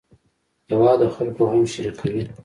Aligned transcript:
هېواد 0.69 0.97
د 1.01 1.03
خلکو 1.15 1.41
غم 1.51 1.63
شریکوي 1.73 2.23